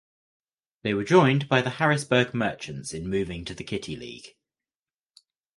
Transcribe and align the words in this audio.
They 0.81 0.95
were 0.95 1.03
joined 1.03 1.47
by 1.47 1.61
the 1.61 1.69
Harrisburg 1.69 2.33
Merchants 2.33 2.91
in 2.91 3.07
moving 3.07 3.45
to 3.45 3.53
the 3.53 3.63
Kitty 3.63 3.95
League. 3.95 4.35